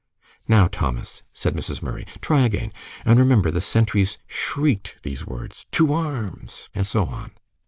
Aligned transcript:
"Now, 0.47 0.67
Thomas," 0.67 1.21
said 1.31 1.53
Mrs. 1.53 1.83
Murray, 1.83 2.07
"try 2.21 2.43
again. 2.43 2.73
And 3.05 3.19
remember 3.19 3.51
the 3.51 3.61
sentries 3.61 4.17
shrieked 4.25 4.95
these 5.03 5.27
words, 5.27 5.67
'To 5.71 5.93
arms!' 5.93 6.69
and 6.73 6.87
so 6.87 7.05
on." 7.05 7.33